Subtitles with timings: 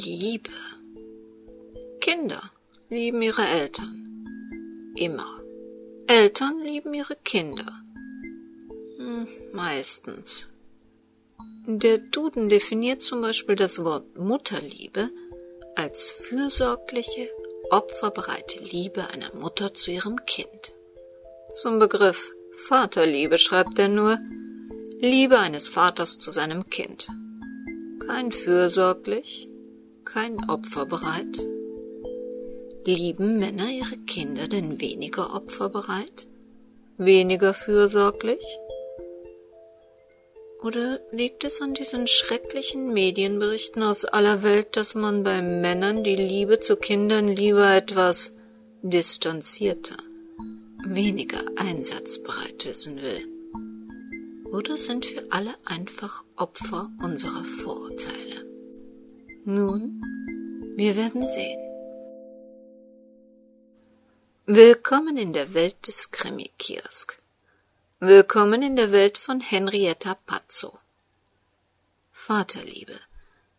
[0.00, 0.50] Liebe.
[2.00, 2.50] Kinder
[2.90, 4.26] lieben ihre Eltern.
[4.96, 5.40] Immer.
[6.06, 7.80] Eltern lieben ihre Kinder.
[8.98, 10.46] Hm, meistens.
[11.66, 15.08] Der Duden definiert zum Beispiel das Wort Mutterliebe
[15.76, 17.28] als fürsorgliche,
[17.70, 20.72] opferbereite Liebe einer Mutter zu ihrem Kind.
[21.52, 22.34] Zum Begriff
[22.68, 24.18] Vaterliebe schreibt er nur
[24.98, 27.08] Liebe eines Vaters zu seinem Kind.
[28.06, 29.46] Kein fürsorglich,
[30.14, 31.44] kein opferbereit.
[32.84, 36.28] Lieben Männer ihre Kinder denn weniger opferbereit?
[36.98, 38.44] Weniger fürsorglich?
[40.62, 46.14] Oder liegt es an diesen schrecklichen Medienberichten aus aller Welt, dass man bei Männern die
[46.14, 48.34] Liebe zu Kindern lieber etwas
[48.82, 49.96] distanzierter,
[50.86, 53.26] weniger einsatzbereit wissen will?
[54.52, 58.23] Oder sind wir alle einfach Opfer unserer Vorurteile?
[59.46, 60.00] Nun,
[60.74, 61.60] wir werden sehen.
[64.46, 67.18] Willkommen in der Welt des Krimi-Kiosk.
[68.00, 70.78] Willkommen in der Welt von Henrietta Pazzo.
[72.10, 72.98] Vaterliebe.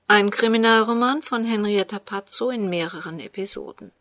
[0.07, 3.91] Ein Kriminalroman von Henrietta Pazzo in mehreren Episoden.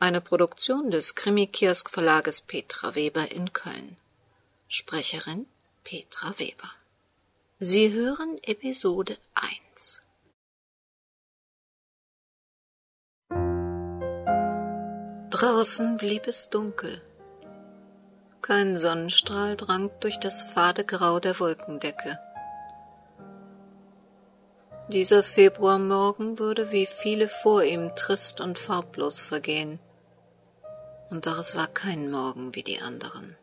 [0.00, 3.98] Eine Produktion des Krimi-Kiosk Verlages Petra Weber in Köln.
[4.66, 5.46] Sprecherin
[5.84, 6.72] Petra Weber.
[7.60, 9.64] Sie hören Episode 1.
[15.34, 17.02] Draußen blieb es dunkel.
[18.40, 22.20] Kein Sonnenstrahl drang durch das fade Grau der Wolkendecke.
[24.90, 29.80] Dieser Februarmorgen würde wie viele vor ihm trist und farblos vergehen.
[31.10, 33.36] Und doch es war kein Morgen wie die anderen.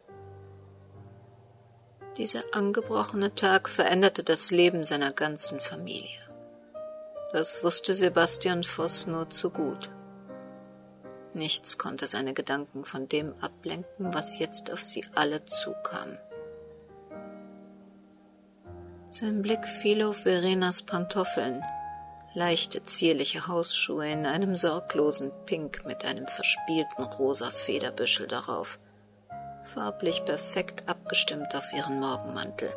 [2.15, 6.21] Dieser angebrochene Tag veränderte das Leben seiner ganzen Familie.
[7.33, 9.89] Das wusste Sebastian Voss nur zu gut.
[11.33, 16.17] Nichts konnte seine Gedanken von dem ablenken, was jetzt auf sie alle zukam.
[19.09, 21.63] Sein Blick fiel auf Verenas Pantoffeln,
[22.33, 28.79] leichte, zierliche Hausschuhe in einem sorglosen Pink mit einem verspielten rosa Federbüschel darauf,
[29.65, 32.73] farblich perfekt abgestimmt auf ihren Morgenmantel,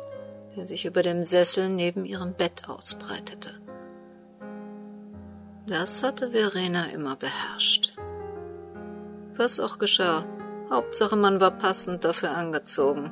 [0.55, 3.53] der sich über dem Sessel neben ihrem Bett ausbreitete.
[5.67, 7.95] Das hatte Verena immer beherrscht.
[9.37, 10.23] Was auch geschah,
[10.69, 13.11] Hauptsache man war passend dafür angezogen.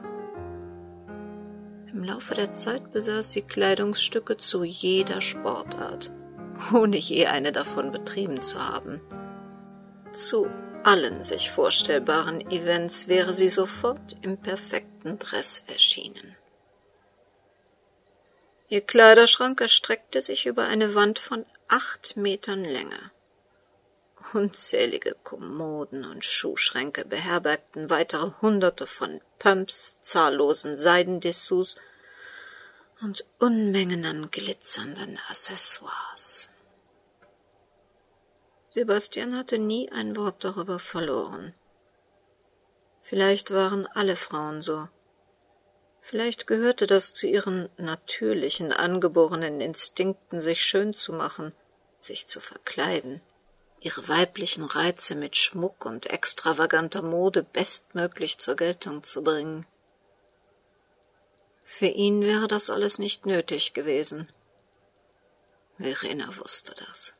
[1.91, 6.11] Im Laufe der Zeit besaß sie Kleidungsstücke zu jeder Sportart,
[6.73, 9.01] ohne je eine davon betrieben zu haben.
[10.11, 10.49] Zu
[10.83, 16.35] allen sich vorstellbaren Events wäre sie sofort im perfekten Dress erschienen.
[18.69, 23.12] Ihr Kleiderschrank erstreckte sich über eine Wand von acht Metern Länge.
[24.33, 31.75] Unzählige Kommoden und Schuhschränke beherbergten weitere Hunderte von Pumps, zahllosen Seidendessous
[32.99, 36.49] und Unmengen an glitzernden Accessoires.
[38.71, 41.53] Sebastian hatte nie ein Wort darüber verloren.
[43.03, 44.89] Vielleicht waren alle Frauen so.
[46.01, 51.53] Vielleicht gehörte das zu ihren natürlichen, angeborenen Instinkten, sich schön zu machen,
[51.99, 53.21] sich zu verkleiden
[53.83, 59.65] ihre weiblichen Reize mit Schmuck und extravaganter Mode bestmöglich zur Geltung zu bringen.
[61.65, 64.29] Für ihn wäre das alles nicht nötig gewesen.
[65.77, 67.13] Verena wusste das.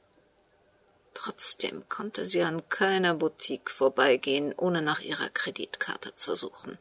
[1.14, 6.78] Trotzdem konnte sie an keiner Boutique vorbeigehen, ohne nach ihrer Kreditkarte zu suchen.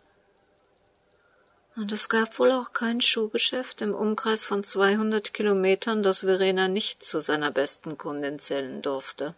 [1.75, 7.03] Und es gab wohl auch kein Schuhgeschäft im Umkreis von zweihundert Kilometern, das Verena nicht
[7.03, 9.35] zu seiner besten Kundin zählen durfte.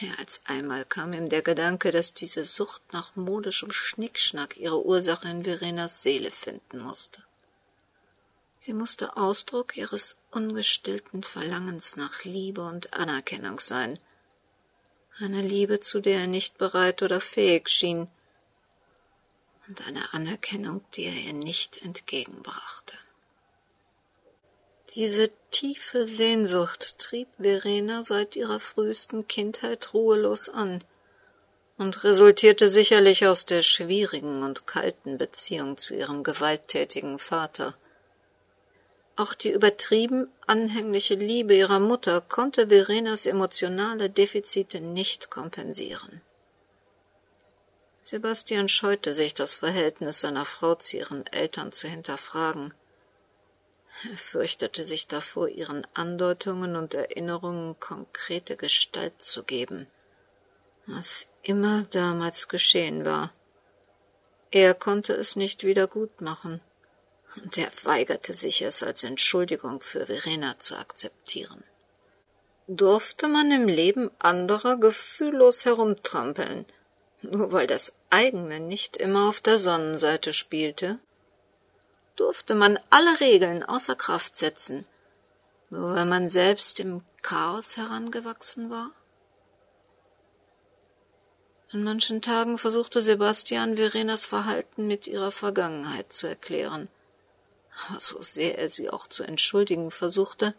[0.00, 5.28] Mehr als einmal kam ihm der Gedanke, dass diese Sucht nach modischem Schnickschnack ihre Ursache
[5.28, 7.22] in Verenas Seele finden musste.
[8.58, 13.98] Sie musste Ausdruck ihres ungestillten Verlangens nach Liebe und Anerkennung sein,
[15.18, 18.08] eine Liebe, zu der er nicht bereit oder fähig schien,
[19.68, 22.96] und eine Anerkennung, die er ihr nicht entgegenbrachte.
[24.94, 30.84] Diese tiefe Sehnsucht trieb Verena seit ihrer frühesten Kindheit ruhelos an
[31.78, 37.74] und resultierte sicherlich aus der schwierigen und kalten Beziehung zu ihrem gewalttätigen Vater.
[39.16, 46.20] Auch die übertrieben anhängliche Liebe ihrer Mutter konnte Verenas emotionale Defizite nicht kompensieren.
[48.02, 52.74] Sebastian scheute sich, das Verhältnis seiner Frau zu ihren Eltern zu hinterfragen.
[54.02, 59.86] Er fürchtete sich davor, ihren Andeutungen und Erinnerungen konkrete Gestalt zu geben.
[60.86, 63.32] Was immer damals geschehen war.
[64.50, 66.60] Er konnte es nicht wieder gut machen,
[67.36, 71.64] und er weigerte sich, es als Entschuldigung für Verena zu akzeptieren.
[72.66, 76.66] Durfte man im Leben anderer gefühllos herumtrampeln,
[77.22, 80.98] nur weil das eigene nicht immer auf der Sonnenseite spielte?
[82.16, 84.86] Durfte man alle Regeln außer Kraft setzen,
[85.70, 88.90] nur weil man selbst im Chaos herangewachsen war?
[91.72, 96.88] An manchen Tagen versuchte Sebastian Verenas Verhalten mit ihrer Vergangenheit zu erklären.
[97.88, 100.54] Aber so sehr er sie auch zu entschuldigen versuchte,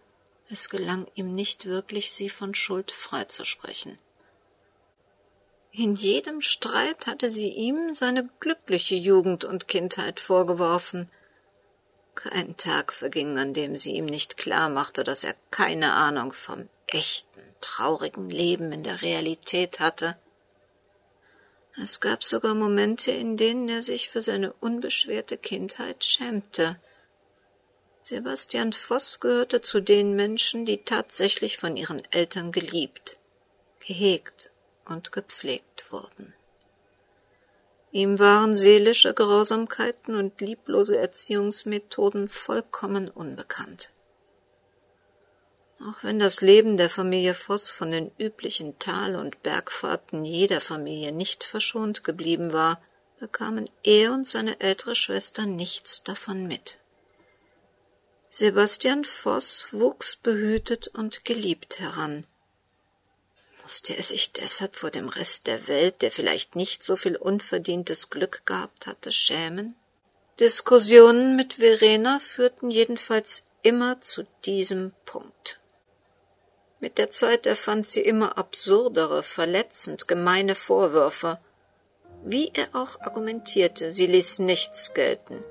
[0.50, 3.98] es gelang ihm nicht wirklich, sie von Schuld freizusprechen.
[5.72, 11.10] In jedem Streit hatte sie ihm seine glückliche Jugend und Kindheit vorgeworfen.
[12.16, 16.70] Kein Tag verging, an dem sie ihm nicht klar machte, dass er keine Ahnung vom
[16.88, 20.16] echten, traurigen Leben in der Realität hatte
[21.78, 26.80] es gab sogar Momente, in denen er sich für seine unbeschwerte Kindheit schämte.
[28.04, 33.18] Sebastian Voss gehörte zu den Menschen, die tatsächlich von ihren Eltern geliebt,
[33.86, 34.50] gehegt
[34.86, 36.34] und gepflegt wurden.
[37.96, 43.90] Ihm waren seelische Grausamkeiten und lieblose Erziehungsmethoden vollkommen unbekannt.
[45.80, 51.14] Auch wenn das Leben der Familie Voss von den üblichen Tal- und Bergfahrten jeder Familie
[51.14, 52.82] nicht verschont geblieben war,
[53.22, 56.80] bekamen er und seine ältere Schwester nichts davon mit.
[58.30, 62.28] Sebastian Voss wuchs behütet und geliebt heran.
[63.66, 68.12] Musste er sich deshalb vor dem Rest der Welt, der vielleicht nicht so viel unverdientes
[68.12, 69.76] Glück gehabt hatte, schämen?
[70.40, 75.60] Diskussionen mit Verena führten jedenfalls immer zu diesem Punkt.
[76.80, 81.40] Mit der Zeit erfand sie immer absurdere, verletzend, gemeine Vorwürfe.
[82.24, 85.44] Wie er auch argumentierte, sie ließ nichts gelten.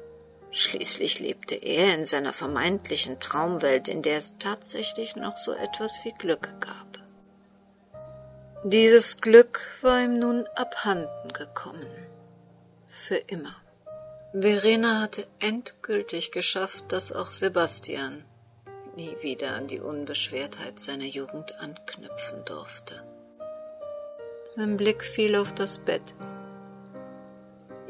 [0.52, 6.12] Schließlich lebte er in seiner vermeintlichen Traumwelt, in der es tatsächlich noch so etwas wie
[6.12, 6.93] Glück gab.
[8.66, 11.86] Dieses Glück war ihm nun abhanden gekommen.
[12.88, 13.54] Für immer.
[14.32, 18.24] Verena hatte endgültig geschafft, dass auch Sebastian,
[18.96, 23.02] nie wieder an die Unbeschwertheit seiner Jugend anknüpfen durfte.
[24.56, 26.14] Sein Blick fiel auf das Bett.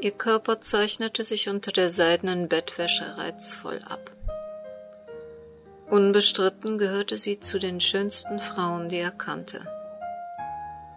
[0.01, 4.11] Ihr Körper zeichnete sich unter der seidenen Bettwäsche reizvoll ab.
[5.89, 9.65] Unbestritten gehörte sie zu den schönsten Frauen, die er kannte.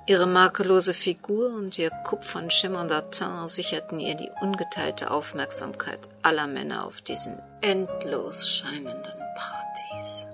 [0.08, 6.86] Ihre makellose Figur und ihr kupfern schimmernder Teint sicherten ihr die ungeteilte Aufmerksamkeit aller Männer
[6.86, 10.26] auf diesen endlos scheinenden Partys,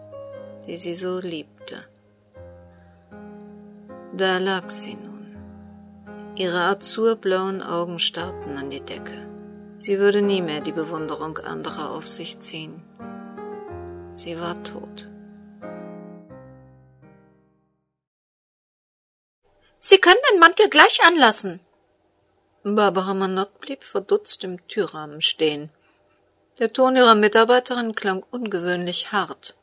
[0.64, 1.76] die sie so liebte.
[4.16, 5.34] Da lag sie nun.
[6.36, 9.22] Ihre azurblauen Augen starrten an die Decke.
[9.78, 12.80] Sie würde nie mehr die Bewunderung anderer auf sich ziehen.
[14.14, 15.08] Sie war tot.
[19.86, 21.60] Sie können den Mantel gleich anlassen.
[22.62, 25.70] Barbara Manott blieb verdutzt im Türrahmen stehen.
[26.58, 29.54] Der Ton ihrer Mitarbeiterin klang ungewöhnlich hart.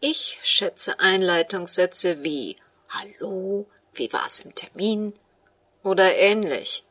[0.00, 2.56] Ich schätze Einleitungssätze wie
[2.90, 5.14] Hallo, wie war's im Termin?
[5.82, 6.84] Oder ähnlich.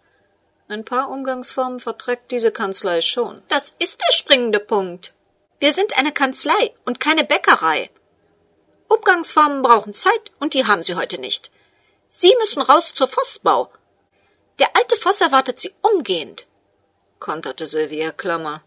[0.70, 3.44] Ein paar Umgangsformen verträgt diese Kanzlei schon.
[3.48, 5.14] Das ist der springende Punkt.
[5.60, 7.92] Wir sind eine Kanzlei und keine Bäckerei.
[8.90, 11.52] Umgangsformen brauchen Zeit und die haben Sie heute nicht.
[12.10, 13.72] Sie müssen raus zur Vossbau.
[14.60, 16.50] Der alte Voss erwartet Sie umgehend
[17.20, 18.64] konterte Sylvia Klammer.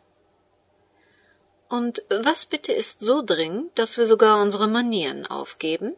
[1.69, 5.97] Und was bitte ist so dringend, dass wir sogar unsere Manieren aufgeben?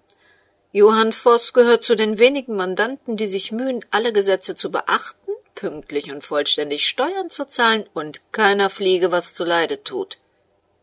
[0.72, 6.10] Johann Voss gehört zu den wenigen Mandanten, die sich mühen, alle Gesetze zu beachten, pünktlich
[6.12, 10.18] und vollständig Steuern zu zahlen und keiner Fliege was zuleide tut.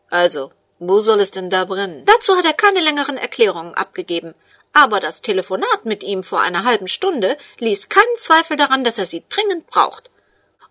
[0.08, 0.50] Also,
[0.88, 2.04] wo soll es denn da brennen?
[2.04, 4.34] Dazu hat er keine längeren Erklärungen abgegeben.
[4.72, 9.06] Aber das Telefonat mit ihm vor einer halben Stunde ließ keinen Zweifel daran, dass er
[9.06, 10.10] sie dringend braucht.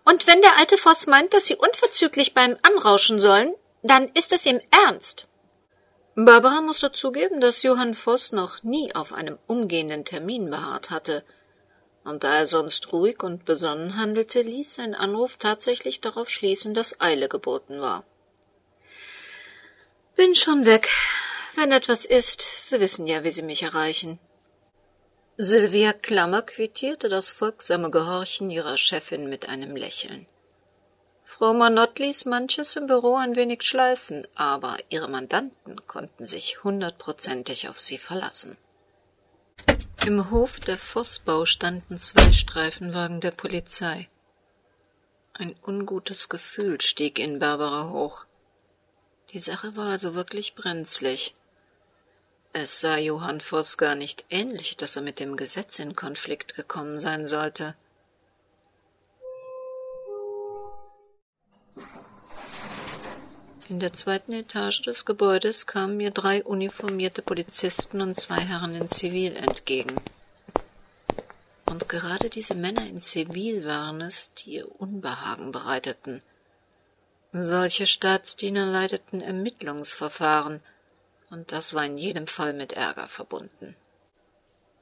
[0.04, 4.44] Und wenn der alte Voss meint, dass sie unverzüglich beim Anrauschen sollen, dann ist es
[4.44, 5.28] ihm ernst.
[6.14, 11.24] Barbara musste zugeben, dass Johann Voss noch nie auf einem umgehenden Termin beharrt hatte,
[12.04, 17.00] und da er sonst ruhig und besonnen handelte, ließ sein Anruf tatsächlich darauf schließen, dass
[17.00, 18.04] Eile geboten war.
[20.16, 20.88] Bin schon weg.
[21.54, 24.18] Wenn etwas ist, Sie wissen ja, wie Sie mich erreichen.
[25.38, 30.26] Sylvia Klammer quittierte das folgsame Gehorchen ihrer Chefin mit einem Lächeln.
[31.24, 37.68] Frau Manott ließ manches im Büro ein wenig schleifen, aber ihre Mandanten konnten sich hundertprozentig
[37.70, 38.58] auf sie verlassen.
[40.06, 44.10] Im Hof der Vossbau standen zwei Streifenwagen der Polizei.
[45.32, 48.26] Ein ungutes Gefühl stieg in Barbara hoch.
[49.32, 51.34] Die Sache war also wirklich brenzlig.
[52.52, 56.98] Es sah Johann Voss gar nicht ähnlich, dass er mit dem Gesetz in Konflikt gekommen
[56.98, 57.74] sein sollte.
[63.70, 68.88] In der zweiten Etage des Gebäudes kamen mir drei uniformierte Polizisten und zwei Herren in
[68.88, 69.96] Zivil entgegen.
[71.70, 76.22] Und gerade diese Männer in Zivil waren es, die ihr Unbehagen bereiteten.
[77.32, 80.60] Solche Staatsdiener leiteten Ermittlungsverfahren,
[81.30, 83.74] und das war in jedem Fall mit Ärger verbunden.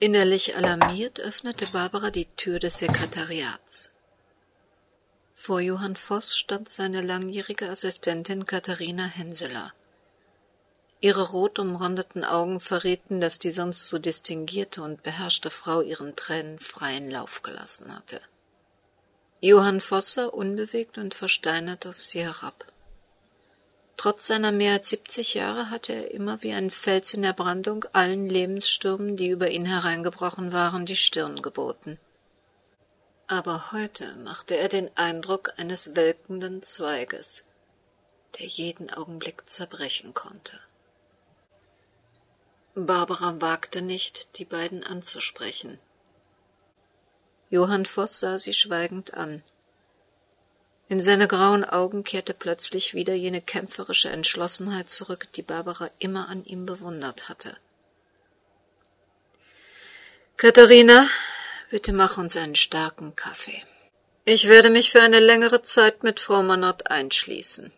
[0.00, 3.88] Innerlich alarmiert öffnete Barbara die Tür des Sekretariats.
[5.34, 9.72] Vor Johann Voss stand seine langjährige Assistentin Katharina Henseler.
[11.00, 16.58] Ihre rot umrandeten Augen verrieten, dass die sonst so distinguierte und beherrschte Frau ihren Tränen
[16.58, 18.20] freien Lauf gelassen hatte.
[19.40, 22.66] Johann Voss sah unbewegt und versteinert auf sie herab.
[23.96, 27.84] Trotz seiner mehr als siebzig Jahre hatte er immer wie ein Fels in der Brandung
[27.92, 31.98] allen Lebensstürmen, die über ihn hereingebrochen waren, die Stirn geboten
[33.30, 37.44] aber heute machte er den Eindruck eines welkenden Zweiges,
[38.36, 40.58] der jeden Augenblick zerbrechen konnte.
[42.74, 45.78] Barbara wagte nicht, die beiden anzusprechen.
[47.50, 49.42] Johann Voss sah sie schweigend an.
[50.88, 56.44] In seine grauen Augen kehrte plötzlich wieder jene kämpferische Entschlossenheit zurück, die Barbara immer an
[56.44, 57.56] ihm bewundert hatte.
[60.36, 61.06] Katharina,
[61.70, 63.62] Bitte mach uns einen starken Kaffee.
[64.24, 67.72] Ich werde mich für eine längere Zeit mit Frau Manott einschließen.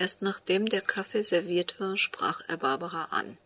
[0.00, 3.36] Erst nachdem der Kaffee serviert war, sprach er Barbara an.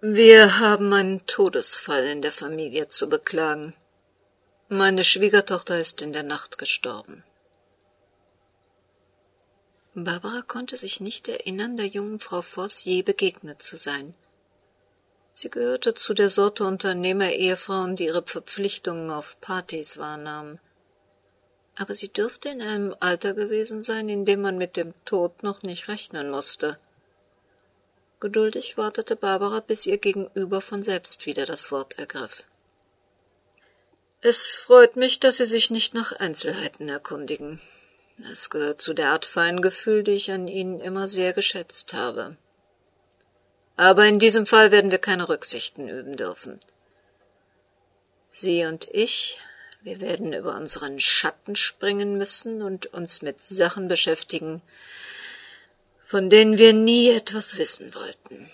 [0.00, 3.74] Wir haben einen Todesfall in der Familie zu beklagen.
[4.68, 7.24] Meine Schwiegertochter ist in der Nacht gestorben.
[9.94, 14.14] Barbara konnte sich nicht erinnern, der jungen Frau Voss je begegnet zu sein.
[15.32, 20.60] Sie gehörte zu der Sorte Unternehmer-Ehefrauen, die ihre Verpflichtungen auf Partys wahrnahmen.
[21.74, 25.62] Aber sie dürfte in einem Alter gewesen sein, in dem man mit dem Tod noch
[25.62, 26.78] nicht rechnen musste.
[28.20, 32.44] Geduldig wartete Barbara, bis ihr Gegenüber von selbst wieder das Wort ergriff.
[34.20, 37.60] Es freut mich, dass Sie sich nicht nach Einzelheiten erkundigen.
[38.30, 42.36] Es gehört zu der Art Feingefühl, die ich an Ihnen immer sehr geschätzt habe.
[43.76, 46.60] Aber in diesem Fall werden wir keine Rücksichten üben dürfen.
[48.30, 49.40] Sie und ich,
[49.82, 54.62] wir werden über unseren Schatten springen müssen und uns mit Sachen beschäftigen,
[56.04, 58.50] von denen wir nie etwas wissen wollten.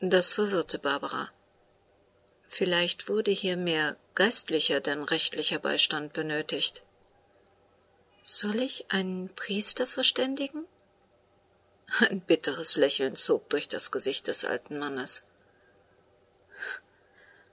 [0.00, 1.28] Das verwirrte Barbara.
[2.46, 6.82] Vielleicht wurde hier mehr geistlicher denn rechtlicher Beistand benötigt.
[8.22, 10.66] Soll ich einen Priester verständigen?
[12.00, 15.22] Ein bitteres Lächeln zog durch das Gesicht des alten Mannes.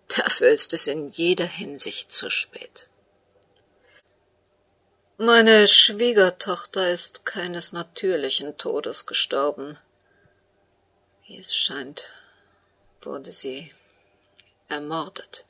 [0.07, 2.87] Dafür ist es in jeder Hinsicht zu spät.
[5.17, 9.77] Meine Schwiegertochter ist keines natürlichen Todes gestorben.
[11.25, 12.11] Wie es scheint,
[13.01, 13.71] wurde sie
[14.67, 15.45] ermordet.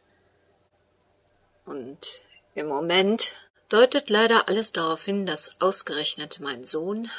[1.65, 2.21] Und
[2.53, 3.33] im Moment
[3.69, 7.09] deutet leider alles darauf hin, dass ausgerechnet mein Sohn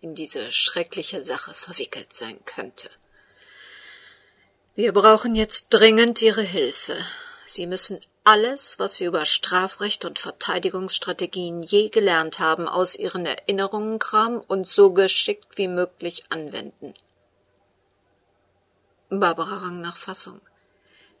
[0.00, 2.88] in diese schreckliche Sache verwickelt sein könnte.
[4.78, 6.96] Wir brauchen jetzt dringend Ihre Hilfe.
[7.46, 13.98] Sie müssen alles, was Sie über Strafrecht und Verteidigungsstrategien je gelernt haben, aus Ihren Erinnerungen
[13.98, 16.94] kramen und so geschickt wie möglich anwenden.
[19.10, 20.40] Barbara rang nach Fassung.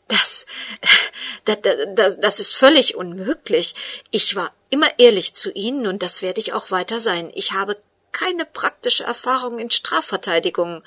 [0.06, 0.46] Das,
[1.44, 1.58] das,
[1.96, 3.74] das, das ist völlig unmöglich.
[4.12, 7.32] Ich war immer ehrlich zu Ihnen und das werde ich auch weiter sein.
[7.34, 7.76] Ich habe
[8.12, 10.84] keine praktische Erfahrung in Strafverteidigung,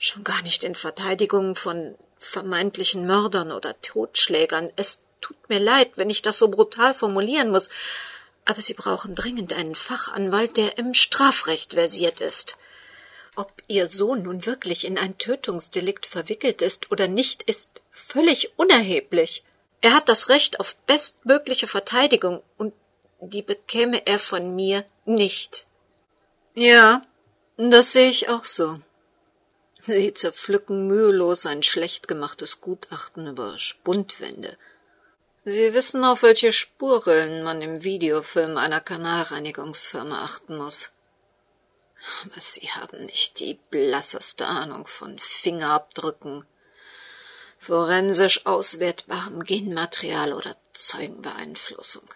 [0.00, 4.72] schon gar nicht in Verteidigung von vermeintlichen Mördern oder Totschlägern.
[4.76, 7.68] Es tut mir leid, wenn ich das so brutal formulieren muss,
[8.46, 12.56] aber Sie brauchen dringend einen Fachanwalt, der im Strafrecht versiert ist.
[13.36, 19.44] Ob Ihr Sohn nun wirklich in ein Tötungsdelikt verwickelt ist oder nicht, ist völlig unerheblich.
[19.82, 22.72] Er hat das Recht auf bestmögliche Verteidigung, und
[23.20, 25.66] die bekäme er von mir nicht.
[26.54, 27.02] Ja,
[27.58, 28.80] das sehe ich auch so.
[29.82, 34.58] Sie zerpflücken mühelos ein schlecht gemachtes Gutachten über Spundwände.
[35.44, 40.90] Sie wissen, auf welche Spurrillen man im Videofilm einer Kanalreinigungsfirma achten muss.
[42.22, 46.44] Aber Sie haben nicht die blasseste Ahnung von Fingerabdrücken,
[47.58, 52.08] forensisch auswertbarem Genmaterial oder Zeugenbeeinflussung.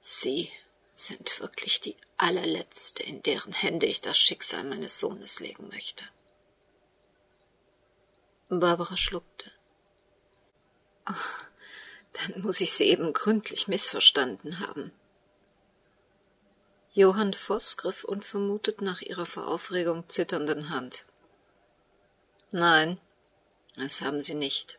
[0.00, 0.50] Sie
[0.94, 6.04] sind wirklich die allerletzte, in deren Hände ich das Schicksal meines Sohnes legen möchte.
[8.48, 9.50] Barbara schluckte.
[11.04, 11.44] Ach,
[12.12, 14.92] dann muss ich sie eben gründlich missverstanden haben.
[16.92, 21.04] Johann Voss griff unvermutet nach ihrer vor Aufregung zitternden Hand.
[22.52, 23.00] Nein,
[23.74, 24.78] das haben Sie nicht.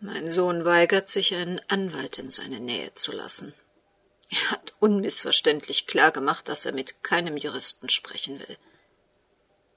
[0.00, 3.54] Mein Sohn weigert sich, einen Anwalt in seine Nähe zu lassen.
[4.30, 8.58] Er hat unmissverständlich klar gemacht, dass er mit keinem Juristen sprechen will.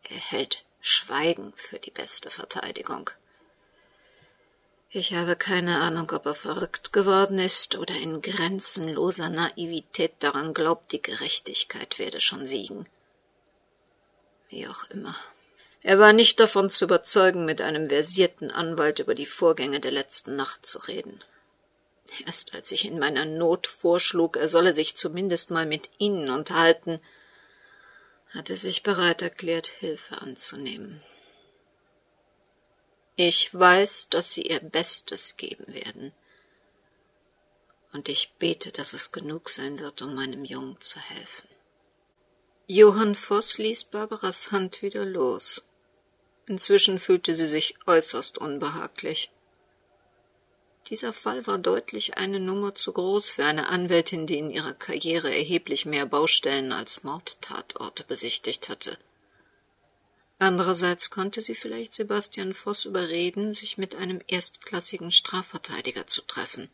[0.10, 3.10] Er hält Schweigen für die beste Verteidigung.
[4.90, 10.94] Ich habe keine Ahnung, ob er verrückt geworden ist oder in grenzenloser Naivität daran glaubt,
[10.94, 12.88] die Gerechtigkeit werde schon siegen.
[14.50, 15.14] Wie auch immer.
[15.84, 20.36] Er war nicht davon zu überzeugen, mit einem versierten Anwalt über die Vorgänge der letzten
[20.36, 21.22] Nacht zu reden.
[22.26, 27.02] Erst als ich in meiner Not vorschlug, er solle sich zumindest mal mit Ihnen unterhalten,
[28.38, 31.02] hat er sich bereit erklärt, Hilfe anzunehmen.
[33.16, 36.14] Ich weiß, dass Sie Ihr Bestes geben werden.
[37.94, 41.48] Und ich bete, dass es genug sein wird, um meinem Jungen zu helfen.
[42.68, 45.64] Johann Voss ließ Barbaras Hand wieder los.
[46.46, 49.32] Inzwischen fühlte sie sich äußerst unbehaglich.
[50.90, 55.36] Dieser Fall war deutlich eine Nummer zu groß für eine Anwältin, die in ihrer Karriere
[55.36, 58.98] erheblich mehr Baustellen als Mordtatorte besichtigt hatte.
[60.40, 66.70] Andererseits konnte sie vielleicht Sebastian Voss überreden, sich mit einem erstklassigen Strafverteidiger zu treffen.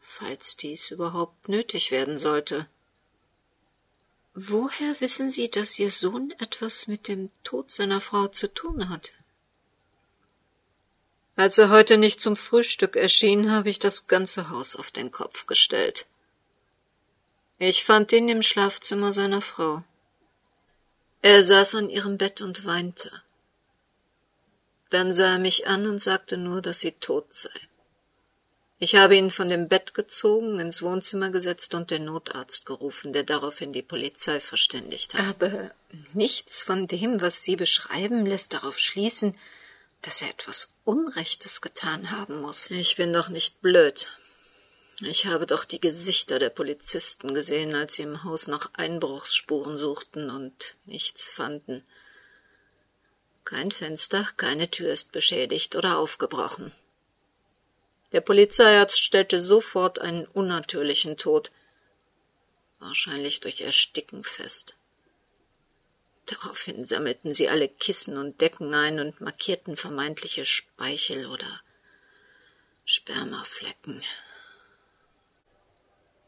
[0.00, 2.68] Falls dies überhaupt nötig werden sollte.
[4.34, 9.12] Woher wissen Sie, dass Ihr Sohn etwas mit dem Tod seiner Frau zu tun hat?
[11.40, 15.46] Als er heute nicht zum Frühstück erschien, habe ich das ganze Haus auf den Kopf
[15.46, 16.04] gestellt.
[17.56, 19.82] Ich fand ihn im Schlafzimmer seiner Frau.
[21.22, 23.10] Er saß an ihrem Bett und weinte.
[24.90, 27.48] Dann sah er mich an und sagte nur, dass sie tot sei.
[28.78, 33.22] Ich habe ihn von dem Bett gezogen, ins Wohnzimmer gesetzt und den Notarzt gerufen, der
[33.22, 35.42] daraufhin die Polizei verständigt hat.
[35.42, 35.70] Aber
[36.12, 39.34] nichts von dem, was Sie beschreiben, lässt darauf schließen,
[40.02, 42.70] dass er etwas Unrechtes getan haben muss.
[42.70, 44.16] Ich bin doch nicht blöd.
[45.02, 50.30] Ich habe doch die Gesichter der Polizisten gesehen, als sie im Haus nach Einbruchsspuren suchten
[50.30, 51.82] und nichts fanden.
[53.44, 56.72] Kein Fenster, keine Tür ist beschädigt oder aufgebrochen.
[58.12, 61.50] Der Polizeiarzt stellte sofort einen unnatürlichen Tod,
[62.78, 64.76] wahrscheinlich durch Ersticken fest.
[66.30, 71.60] Daraufhin sammelten sie alle Kissen und Decken ein und markierten vermeintliche Speichel oder
[72.84, 74.00] Spermaflecken.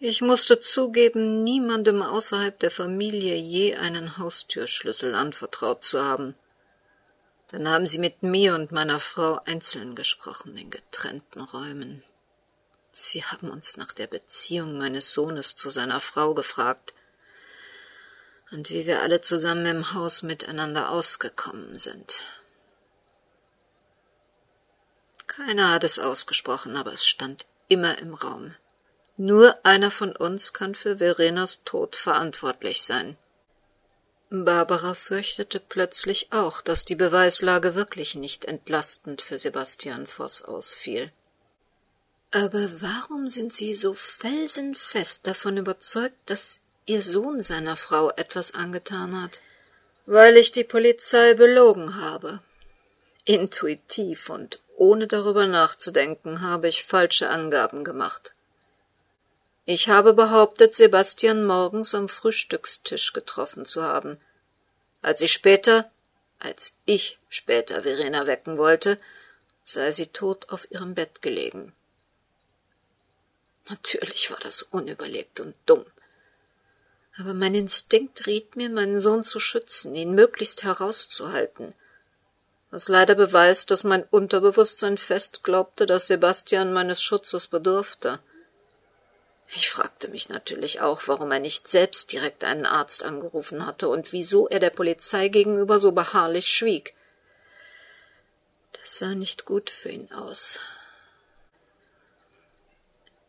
[0.01, 6.35] Ich musste zugeben, niemandem außerhalb der Familie je einen Haustürschlüssel anvertraut zu haben.
[7.53, 12.03] Dann haben sie mit mir und meiner Frau einzeln gesprochen in getrennten Räumen.
[12.93, 16.93] Sie haben uns nach der Beziehung meines Sohnes zu seiner Frau gefragt
[18.53, 22.21] und wie wir alle zusammen im Haus miteinander ausgekommen sind.
[25.27, 28.55] Keiner hat es ausgesprochen, aber es stand immer im Raum.
[29.17, 33.17] Nur einer von uns kann für Verenas Tod verantwortlich sein.
[34.31, 41.13] Barbara fürchtete plötzlich auch, dass die Beweislage wirklich nicht entlastend für Sebastian Voss ausfiel.
[42.31, 49.21] Aber warum sind Sie so felsenfest davon überzeugt, dass Ihr Sohn seiner Frau etwas angetan
[49.23, 49.41] hat?
[50.07, 52.41] Weil ich die Polizei belogen habe.
[53.25, 58.35] Intuitiv und ohne darüber nachzudenken habe ich falsche Angaben gemacht.
[59.65, 64.21] Ich habe behauptet, Sebastian morgens am Frühstückstisch getroffen zu haben.
[65.03, 65.89] Als ich später,
[66.41, 68.99] als ich später Verena wecken wollte,
[69.63, 71.73] sei sie tot auf ihrem Bett gelegen.
[73.69, 75.85] Natürlich war das unüberlegt und dumm.
[77.19, 81.75] Aber mein Instinkt riet mir, meinen Sohn zu schützen, ihn möglichst herauszuhalten.
[82.71, 88.19] Was leider beweist, dass mein Unterbewusstsein fest glaubte, dass Sebastian meines Schutzes bedurfte.
[89.55, 94.13] Ich fragte mich natürlich auch, warum er nicht selbst direkt einen Arzt angerufen hatte und
[94.13, 96.95] wieso er der Polizei gegenüber so beharrlich schwieg.
[98.81, 100.59] Das sah nicht gut für ihn aus.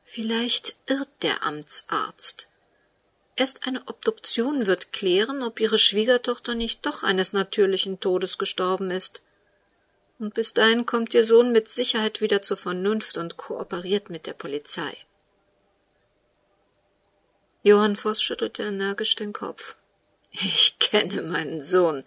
[0.05, 2.47] Vielleicht irrt der Amtsarzt.
[3.35, 9.21] Erst eine Obduktion wird klären, ob ihre Schwiegertochter nicht doch eines natürlichen Todes gestorben ist.
[10.19, 14.33] Und bis dahin kommt ihr Sohn mit Sicherheit wieder zur Vernunft und kooperiert mit der
[14.33, 14.95] Polizei.
[17.63, 19.75] Johann Voss schüttelte energisch den Kopf.
[20.31, 22.03] Ich kenne meinen Sohn.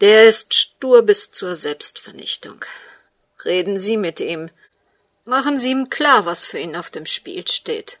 [0.00, 2.64] Der ist stur bis zur Selbstvernichtung.
[3.44, 4.50] Reden Sie mit ihm.
[5.24, 8.00] Machen Sie ihm klar, was für ihn auf dem Spiel steht.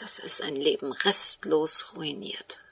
[0.00, 2.62] Dass er sein Leben restlos ruiniert.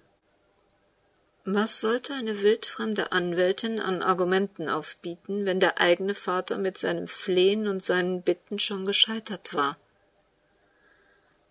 [1.44, 7.68] Was sollte eine wildfremde Anwältin an Argumenten aufbieten, wenn der eigene Vater mit seinem Flehen
[7.68, 9.76] und seinen Bitten schon gescheitert war?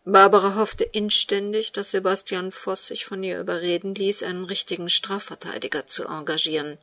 [0.03, 6.05] Barbara hoffte inständig, dass Sebastian Voss sich von ihr überreden ließ, einen richtigen Strafverteidiger zu
[6.05, 6.77] engagieren.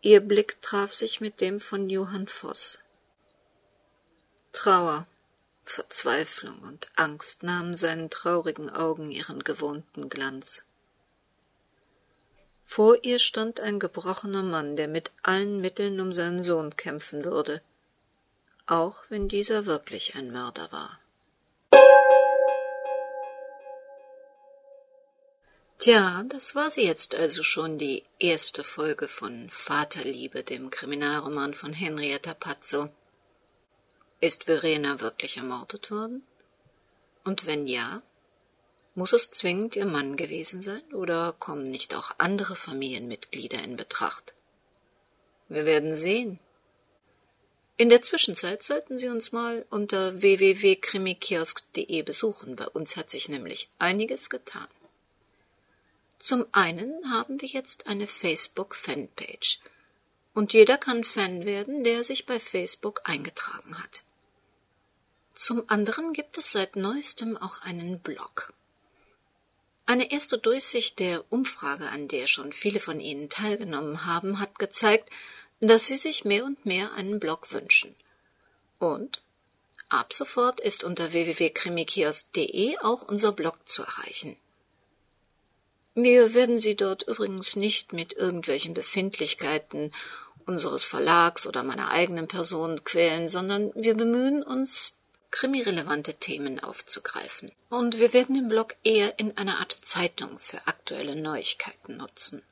[0.00, 2.78] Ihr Blick traf sich mit dem von Johann Voss.
[4.52, 5.06] Trauer,
[5.66, 10.62] Verzweiflung und Angst nahmen seinen traurigen Augen ihren gewohnten Glanz.
[12.64, 17.60] Vor ihr stand ein gebrochener Mann, der mit allen Mitteln um seinen Sohn kämpfen würde,
[18.66, 20.98] auch wenn dieser wirklich ein Mörder war.
[25.78, 31.72] Tja, das war sie jetzt also schon, die erste Folge von Vaterliebe, dem Kriminalroman von
[31.72, 32.88] Henrietta Pazzo.
[34.20, 36.22] Ist Verena wirklich ermordet worden?
[37.24, 38.02] Und wenn ja,
[38.94, 44.32] muss es zwingend ihr Mann gewesen sein, oder kommen nicht auch andere Familienmitglieder in Betracht?
[45.48, 46.38] Wir werden sehen.
[47.76, 52.56] In der Zwischenzeit sollten Sie uns mal unter www.krimikiosk.de besuchen.
[52.56, 54.68] Bei uns hat sich nämlich einiges getan.
[56.18, 59.60] Zum einen haben wir jetzt eine Facebook-Fanpage.
[60.32, 64.02] Und jeder kann Fan werden, der sich bei Facebook eingetragen hat.
[65.36, 68.54] Zum anderen gibt es seit neuestem auch einen Blog.
[69.84, 75.10] Eine erste Durchsicht der Umfrage, an der schon viele von Ihnen teilgenommen haben, hat gezeigt,
[75.60, 77.94] dass Sie sich mehr und mehr einen Blog wünschen.
[78.78, 79.22] Und
[79.90, 84.38] ab sofort ist unter www.krimikiosk.de auch unser Blog zu erreichen.
[85.94, 89.92] Wir werden Sie dort übrigens nicht mit irgendwelchen Befindlichkeiten
[90.46, 94.96] unseres Verlags oder meiner eigenen Person quälen, sondern wir bemühen uns,
[95.30, 97.52] krimirelevante Themen aufzugreifen.
[97.68, 102.42] Und wir werden den Blog eher in einer Art Zeitung für aktuelle Neuigkeiten nutzen.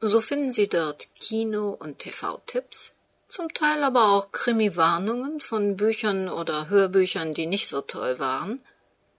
[0.00, 2.94] So finden Sie dort Kino- und TV-Tipps,
[3.28, 8.60] zum Teil aber auch Krimi-Warnungen von Büchern oder Hörbüchern, die nicht so toll waren,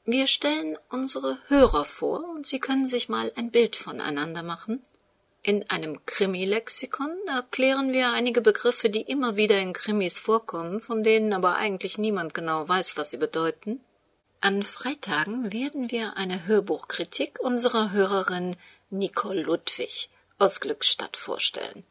[0.06, 4.82] wir stellen unsere Hörer vor und Sie können sich mal ein Bild voneinander machen.
[5.44, 11.34] In einem Krimi-Lexikon erklären wir einige Begriffe, die immer wieder in Krimis vorkommen, von denen
[11.34, 13.80] aber eigentlich niemand genau weiß, was sie bedeuten.
[14.40, 18.56] An Freitagen werden wir eine Hörbuchkritik unserer Hörerin
[18.92, 21.84] Nicole Ludwig aus Glückstadt vorstellen.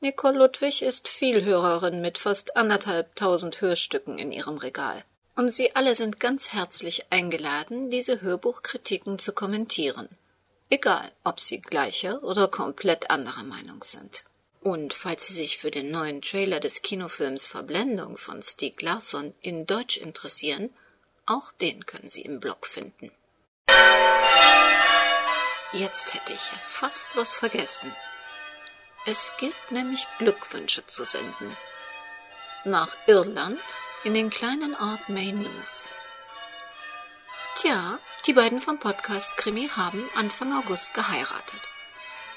[0.00, 5.02] Nicole Ludwig ist Vielhörerin mit fast anderthalbtausend Hörstücken in ihrem Regal
[5.36, 10.08] und Sie alle sind ganz herzlich eingeladen, diese Hörbuchkritiken zu kommentieren.
[10.70, 14.24] Egal, ob Sie gleicher oder komplett anderer Meinung sind.
[14.60, 19.66] Und falls Sie sich für den neuen Trailer des Kinofilms Verblendung von Stieg Larsson in
[19.66, 20.70] Deutsch interessieren,
[21.26, 23.10] auch den können Sie im Blog finden.
[25.72, 27.94] Jetzt hätte ich fast was vergessen.
[29.06, 31.56] Es gilt nämlich Glückwünsche zu senden.
[32.64, 33.60] Nach Irland
[34.04, 35.84] in den kleinen Ort Maynooth.
[37.56, 41.60] Tja, die beiden vom Podcast Krimi haben Anfang August geheiratet.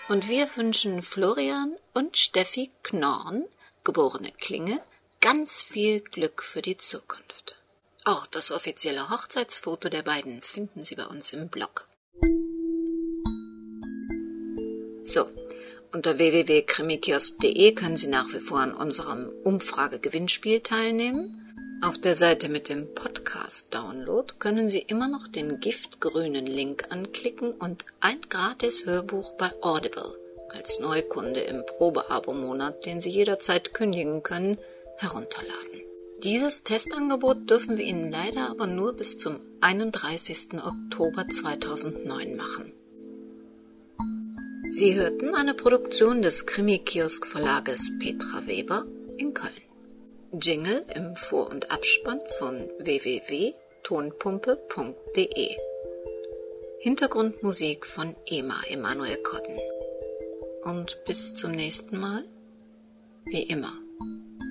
[0.09, 3.45] Und wir wünschen Florian und Steffi Knorn,
[3.83, 4.79] geborene Klinge,
[5.19, 7.57] ganz viel Glück für die Zukunft.
[8.05, 11.87] Auch das offizielle Hochzeitsfoto der beiden finden Sie bei uns im Blog.
[15.01, 15.31] So,
[15.91, 21.46] unter www.krimikiosk.de können Sie nach wie vor an unserem Umfrage-Gewinnspiel teilnehmen.
[21.81, 27.85] Auf der Seite mit dem Podcast-Download können Sie immer noch den giftgrünen Link anklicken und
[27.99, 30.17] ein gratis Hörbuch bei Audible
[30.49, 34.57] als Neukunde im Probeabo-Monat, den Sie jederzeit kündigen können,
[34.97, 35.81] herunterladen.
[36.23, 40.55] Dieses Testangebot dürfen wir Ihnen leider aber nur bis zum 31.
[40.55, 42.73] Oktober 2009 machen.
[44.71, 48.85] Sie hörten eine Produktion des Krimi-Kiosk-Verlages Petra Weber
[49.17, 49.66] in Köln.
[50.31, 55.55] Jingle im Vor- und Abspann von www.tonspur.de tonpumpe.de.
[56.79, 59.57] Hintergrundmusik von Ema Emanuel Kotten.
[60.61, 62.25] Und bis zum nächsten Mal,
[63.27, 63.71] wie immer,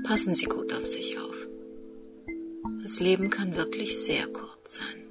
[0.05, 1.49] passen Sie gut auf sich auf.
[2.83, 5.06] Das Leben kann wirklich sehr kurz sein.